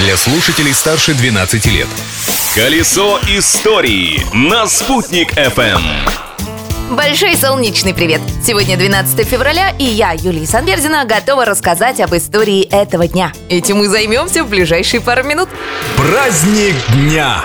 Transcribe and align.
для 0.00 0.16
слушателей 0.16 0.72
старше 0.72 1.12
12 1.12 1.66
лет. 1.66 1.86
Колесо 2.54 3.20
истории 3.28 4.22
на 4.32 4.66
«Спутник 4.66 5.34
FM. 5.34 5.82
Большой 6.90 7.36
солнечный 7.36 7.92
привет! 7.92 8.20
Сегодня 8.42 8.76
12 8.78 9.26
февраля, 9.28 9.74
и 9.78 9.84
я, 9.84 10.12
Юлия 10.12 10.46
Санбердина, 10.46 11.04
готова 11.04 11.44
рассказать 11.44 12.00
об 12.00 12.14
истории 12.16 12.62
этого 12.62 13.06
дня. 13.06 13.32
Этим 13.50 13.76
мы 13.76 13.88
займемся 13.88 14.42
в 14.42 14.48
ближайшие 14.48 15.00
пару 15.00 15.22
минут. 15.22 15.50
Праздник 15.96 16.74
дня! 16.94 17.44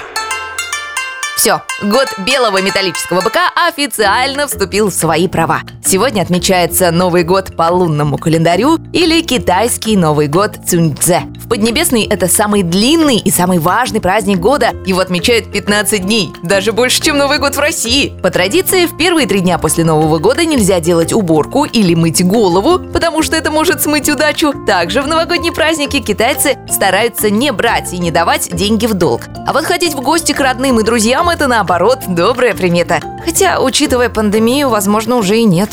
Все, 1.36 1.62
год 1.82 2.08
белого 2.26 2.62
металлического 2.62 3.20
быка 3.20 3.52
официально 3.68 4.48
вступил 4.48 4.90
в 4.90 4.94
свои 4.94 5.28
права. 5.28 5.64
Сегодня 5.86 6.22
отмечается 6.22 6.92
Новый 6.92 7.24
год 7.24 7.58
по 7.58 7.64
лунному 7.64 8.18
календарю 8.18 8.80
или 8.94 9.22
китайский 9.22 9.98
Новый 9.98 10.28
год 10.28 10.58
Цюньцзе. 10.66 11.24
В 11.44 11.50
Поднебесной 11.50 12.04
это 12.04 12.28
самый 12.30 12.64
длинный 12.64 13.18
и 13.18 13.30
самый 13.32 13.60
важный 13.60 14.00
праздник 14.00 14.40
года. 14.40 14.72
Его 14.86 15.02
отмечают 15.02 15.52
15 15.52 16.04
дней, 16.04 16.32
даже 16.42 16.72
больше, 16.72 17.02
чем 17.02 17.18
Новый 17.18 17.38
год 17.38 17.56
в 17.56 17.60
России. 17.60 18.18
По 18.24 18.32
традиции, 18.32 18.86
в 18.86 18.98
первые 18.98 19.28
три 19.28 19.42
дня 19.42 19.58
после 19.58 19.84
Нового 19.84 20.18
года 20.20 20.46
нельзя 20.46 20.80
делать 20.80 21.12
уборку 21.12 21.66
или 21.66 21.96
мыть 21.96 22.26
голову, 22.26 22.80
потому 22.80 23.22
что 23.22 23.36
это 23.36 23.52
может 23.52 23.82
смыть 23.82 24.10
удачу. 24.10 24.54
Также 24.66 25.02
в 25.02 25.08
новогодние 25.08 25.52
праздники 25.52 26.00
китайцы 26.00 26.58
стараются 26.72 27.30
не 27.30 27.52
брать 27.52 27.94
и 27.94 27.98
не 27.98 28.10
давать 28.10 28.56
деньги 28.56 28.86
в 28.86 28.94
долг. 28.94 29.24
А 29.46 29.52
вот 29.52 29.66
ходить 29.66 29.94
в 29.94 30.02
гости 30.02 30.32
к 30.32 30.40
родным 30.40 30.80
и 30.80 30.84
друзьям– 30.84 31.25
это 31.30 31.48
наоборот 31.48 32.00
добрая 32.08 32.54
примета. 32.54 33.00
Хотя, 33.24 33.60
учитывая 33.60 34.10
пандемию, 34.10 34.70
возможно, 34.70 35.16
уже 35.16 35.38
и 35.38 35.44
нет. 35.44 35.70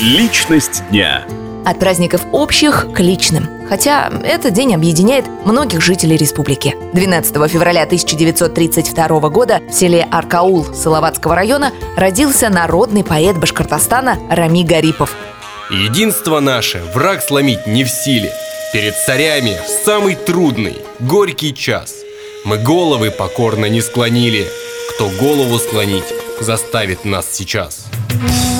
Личность 0.00 0.82
дня. 0.90 1.24
От 1.64 1.78
праздников 1.78 2.22
общих 2.32 2.86
к 2.92 3.00
личным. 3.00 3.48
Хотя 3.68 4.10
этот 4.24 4.54
день 4.54 4.74
объединяет 4.74 5.26
многих 5.44 5.80
жителей 5.80 6.16
республики. 6.16 6.74
12 6.94 7.50
февраля 7.50 7.82
1932 7.82 9.28
года 9.28 9.60
в 9.68 9.72
селе 9.72 10.06
Аркаул 10.10 10.64
Салаватского 10.64 11.34
района 11.34 11.72
родился 11.96 12.48
народный 12.48 13.04
поэт 13.04 13.36
Башкортостана 13.36 14.18
Рами 14.30 14.64
Гарипов. 14.64 15.14
Единство 15.70 16.40
наше 16.40 16.82
враг 16.94 17.22
сломить 17.22 17.66
не 17.66 17.84
в 17.84 17.90
силе. 17.90 18.32
Перед 18.72 18.96
царями 18.96 19.56
в 19.64 19.84
самый 19.84 20.16
трудный, 20.16 20.78
горький 20.98 21.54
час. 21.54 21.94
Мы 22.44 22.56
головы 22.56 23.10
покорно 23.10 23.66
не 23.66 23.80
склонили. 23.80 24.46
Кто 24.90 25.08
голову 25.08 25.58
склонить 25.58 26.04
заставит 26.40 27.04
нас 27.04 27.28
сейчас. 27.32 27.89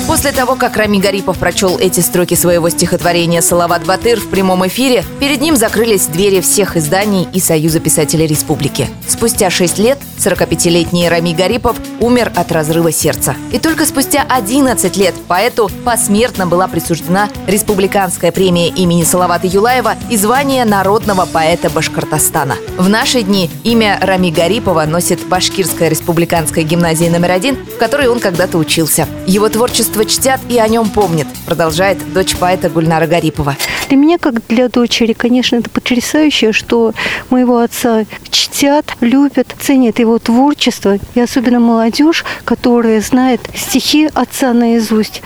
После 0.07 0.33
того, 0.33 0.55
как 0.55 0.75
Рами 0.75 0.97
Гарипов 0.97 1.37
прочел 1.37 1.77
эти 1.77 2.01
строки 2.01 2.33
своего 2.33 2.69
стихотворения 2.69 3.41
«Салават 3.41 3.85
Батыр» 3.85 4.19
в 4.19 4.27
прямом 4.27 4.67
эфире, 4.67 5.05
перед 5.19 5.39
ним 5.39 5.55
закрылись 5.55 6.07
двери 6.07 6.41
всех 6.41 6.75
изданий 6.75 7.27
и 7.31 7.39
Союза 7.39 7.79
писателей 7.79 8.27
республики. 8.27 8.89
Спустя 9.07 9.49
шесть 9.49 9.77
лет 9.77 9.97
45-летний 10.17 11.07
Рами 11.07 11.33
Гарипов 11.33 11.77
умер 11.99 12.31
от 12.35 12.51
разрыва 12.51 12.91
сердца. 12.91 13.35
И 13.51 13.57
только 13.57 13.85
спустя 13.85 14.25
11 14.27 14.97
лет 14.97 15.15
поэту 15.27 15.71
посмертно 15.85 16.45
была 16.45 16.67
присуждена 16.67 17.29
республиканская 17.47 18.31
премия 18.31 18.67
имени 18.67 19.03
Салавата 19.03 19.47
Юлаева 19.47 19.95
и 20.09 20.17
звание 20.17 20.65
народного 20.65 21.25
поэта 21.25 21.69
Башкортостана. 21.69 22.55
В 22.77 22.89
наши 22.89 23.21
дни 23.21 23.49
имя 23.63 23.97
Рами 24.01 24.29
Гарипова 24.29 24.83
носит 24.85 25.25
Башкирская 25.27 25.89
республиканская 25.89 26.63
гимназия 26.63 27.09
номер 27.09 27.31
один, 27.31 27.55
в 27.55 27.77
которой 27.77 28.07
он 28.07 28.19
когда-то 28.19 28.57
учился. 28.57 29.07
Его 29.25 29.40
творчество 29.49 30.05
чтят 30.05 30.39
и 30.49 30.57
о 30.57 30.67
нем 30.67 30.89
помнят, 30.89 31.27
продолжает 31.45 31.97
дочь 32.13 32.35
поэта 32.35 32.69
Гульнара 32.69 33.07
Гарипова. 33.07 33.55
Для 33.87 33.97
меня, 33.97 34.17
как 34.17 34.45
для 34.47 34.69
дочери, 34.69 35.13
конечно, 35.13 35.57
это 35.57 35.69
потрясающе, 35.69 36.51
что 36.51 36.93
моего 37.29 37.59
отца 37.59 38.05
чтят, 38.29 38.85
любят, 39.01 39.53
ценят 39.59 39.99
его 39.99 40.19
творчество, 40.19 40.97
и 41.15 41.19
особенно 41.19 41.59
молодежь, 41.59 42.23
которая 42.45 43.01
знает 43.01 43.41
стихи 43.55 44.09
отца 44.13 44.53
наизусть. 44.53 45.21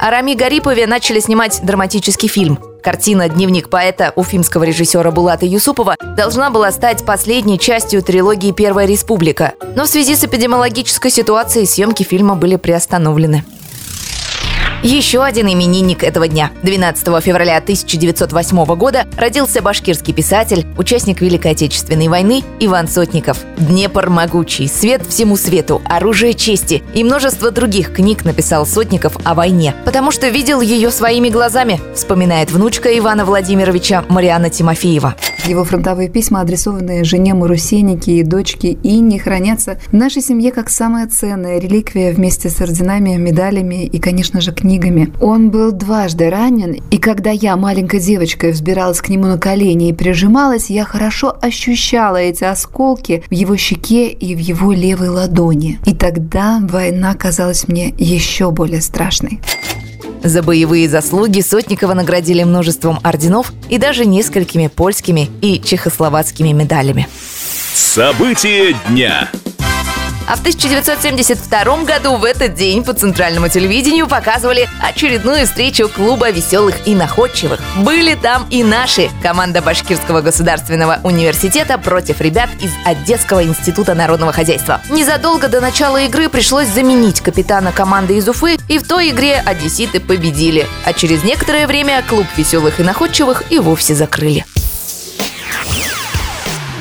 О 0.00 0.10
Рами 0.10 0.34
Гарипове 0.34 0.86
начали 0.86 1.20
снимать 1.20 1.60
драматический 1.62 2.28
фильм. 2.28 2.58
Картина 2.82 3.28
«Дневник 3.28 3.68
поэта» 3.68 4.12
уфимского 4.16 4.64
режиссера 4.64 5.10
Булата 5.10 5.44
Юсупова 5.44 5.96
должна 6.16 6.48
была 6.48 6.72
стать 6.72 7.04
последней 7.04 7.58
частью 7.58 8.02
трилогии 8.02 8.52
«Первая 8.52 8.86
республика». 8.86 9.52
Но 9.76 9.84
в 9.84 9.88
связи 9.88 10.16
с 10.16 10.24
эпидемиологической 10.24 11.10
ситуацией 11.10 11.66
съемки 11.66 12.02
фильма 12.02 12.36
были 12.36 12.56
приостановлены. 12.56 13.44
Еще 14.82 15.22
один 15.22 15.46
именинник 15.46 16.02
этого 16.02 16.26
дня. 16.26 16.52
12 16.62 17.22
февраля 17.22 17.58
1908 17.58 18.64
года 18.76 19.06
родился 19.18 19.60
башкирский 19.60 20.14
писатель, 20.14 20.66
участник 20.78 21.20
Великой 21.20 21.52
Отечественной 21.52 22.08
войны 22.08 22.42
Иван 22.60 22.88
Сотников. 22.88 23.44
«Днепр 23.58 24.08
могучий», 24.08 24.68
«Свет 24.68 25.06
всему 25.06 25.36
свету», 25.36 25.82
«Оружие 25.84 26.32
чести» 26.32 26.82
и 26.94 27.04
множество 27.04 27.50
других 27.50 27.92
книг 27.92 28.24
написал 28.24 28.64
Сотников 28.64 29.18
о 29.22 29.34
войне, 29.34 29.74
потому 29.84 30.10
что 30.10 30.28
видел 30.28 30.62
ее 30.62 30.90
своими 30.90 31.28
глазами, 31.28 31.78
вспоминает 31.94 32.50
внучка 32.50 32.88
Ивана 32.98 33.26
Владимировича 33.26 34.06
Мариана 34.08 34.48
Тимофеева. 34.48 35.14
Его 35.46 35.64
фронтовые 35.64 36.08
письма, 36.08 36.40
адресованные 36.40 37.04
жене 37.04 37.34
Марусенике 37.34 38.12
и 38.12 38.22
дочке 38.22 38.78
Инне, 38.82 39.18
хранятся 39.18 39.78
в 39.88 39.92
нашей 39.92 40.22
семье 40.22 40.52
как 40.52 40.70
самая 40.70 41.06
ценная 41.06 41.58
реликвия 41.58 42.12
вместе 42.12 42.48
с 42.48 42.60
орденами, 42.60 43.16
медалями 43.16 43.84
и, 43.84 43.98
конечно 43.98 44.40
же, 44.40 44.52
книгами. 44.70 45.12
Он 45.20 45.50
был 45.50 45.72
дважды 45.72 46.30
ранен, 46.30 46.80
и 46.90 46.98
когда 46.98 47.30
я, 47.30 47.56
маленькой 47.56 47.98
девочкой, 47.98 48.52
взбиралась 48.52 49.00
к 49.00 49.08
нему 49.08 49.26
на 49.26 49.36
колени 49.36 49.88
и 49.88 49.92
прижималась, 49.92 50.70
я 50.70 50.84
хорошо 50.84 51.36
ощущала 51.40 52.18
эти 52.18 52.44
осколки 52.44 53.24
в 53.28 53.34
его 53.34 53.56
щеке 53.56 54.08
и 54.08 54.36
в 54.36 54.38
его 54.38 54.72
левой 54.72 55.08
ладони. 55.08 55.80
И 55.86 55.94
тогда 55.94 56.60
война 56.62 57.14
казалась 57.14 57.66
мне 57.66 57.92
еще 57.98 58.52
более 58.52 58.80
страшной. 58.80 59.40
За 60.22 60.42
боевые 60.42 60.88
заслуги 60.88 61.40
Сотникова 61.40 61.94
наградили 61.94 62.44
множеством 62.44 63.00
орденов 63.02 63.52
и 63.70 63.78
даже 63.78 64.04
несколькими 64.04 64.68
польскими 64.68 65.28
и 65.40 65.60
чехословацкими 65.60 66.52
медалями. 66.52 67.08
События 67.74 68.76
дня. 68.88 69.30
А 70.30 70.36
в 70.36 70.40
1972 70.42 71.82
году 71.82 72.14
в 72.14 72.22
этот 72.24 72.54
день 72.54 72.84
по 72.84 72.92
центральному 72.92 73.48
телевидению 73.48 74.06
показывали 74.06 74.68
очередную 74.80 75.44
встречу 75.44 75.88
клуба 75.88 76.30
веселых 76.30 76.86
и 76.86 76.94
находчивых. 76.94 77.58
Были 77.78 78.14
там 78.14 78.46
и 78.48 78.62
наши. 78.62 79.10
Команда 79.24 79.60
Башкирского 79.60 80.20
государственного 80.20 81.00
университета 81.02 81.78
против 81.78 82.20
ребят 82.20 82.48
из 82.60 82.70
Одесского 82.84 83.42
института 83.42 83.94
народного 83.94 84.30
хозяйства. 84.30 84.80
Незадолго 84.88 85.48
до 85.48 85.60
начала 85.60 86.00
игры 86.02 86.28
пришлось 86.28 86.68
заменить 86.68 87.20
капитана 87.20 87.72
команды 87.72 88.16
из 88.16 88.28
Уфы, 88.28 88.56
и 88.68 88.78
в 88.78 88.86
той 88.86 89.10
игре 89.10 89.42
одесситы 89.44 89.98
победили. 89.98 90.64
А 90.84 90.92
через 90.92 91.24
некоторое 91.24 91.66
время 91.66 92.04
клуб 92.08 92.26
веселых 92.36 92.78
и 92.78 92.84
находчивых 92.84 93.50
и 93.50 93.58
вовсе 93.58 93.96
закрыли. 93.96 94.44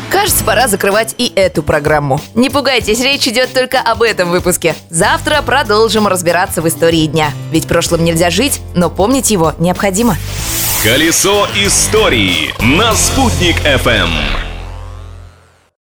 Кажется, 0.10 0.44
пора 0.44 0.68
закрывать 0.68 1.16
и 1.18 1.32
эту 1.36 1.64
программу. 1.64 2.20
Не 2.34 2.50
пугайтесь, 2.50 3.00
речь 3.00 3.28
идет 3.28 3.54
только 3.54 3.80
об 3.80 4.02
этом 4.02 4.32
выпуске. 4.32 4.76
Завтра 4.90 5.42
продолжим 5.42 6.08
разбираться 6.08 6.62
в 6.62 6.68
истории 6.68 7.06
дня. 7.06 7.32
Ведь 7.52 7.68
прошлым 7.68 8.04
нельзя 8.04 8.30
жить, 8.30 8.60
но 8.76 8.90
помнить 8.90 9.30
его 9.30 9.54
необходимо. 9.60 10.18
Колесо 10.84 11.48
истории 11.56 12.54
на 12.60 12.96
«Спутник 12.96 13.58
FM. 13.66 14.49